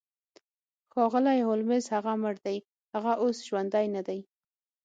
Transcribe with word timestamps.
ښاغلی 0.91 1.39
هولمز 1.47 1.83
هغه 1.95 2.13
مړ 2.21 2.35
دی 2.45 2.57
هغه 2.93 3.13
اوس 3.23 3.37
ژوندی 3.47 3.85
ندی 3.95 4.19